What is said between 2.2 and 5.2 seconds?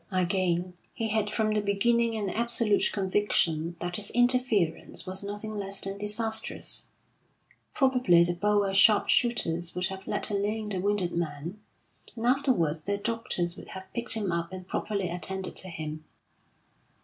absolute conviction that his interference